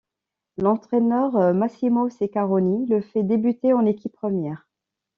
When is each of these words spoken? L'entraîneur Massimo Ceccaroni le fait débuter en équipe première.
L'entraîneur 0.57 1.53
Massimo 1.53 2.09
Ceccaroni 2.09 2.87
le 2.87 3.01
fait 3.01 3.21
débuter 3.21 3.71
en 3.73 3.85
équipe 3.85 4.13
première. 4.13 4.67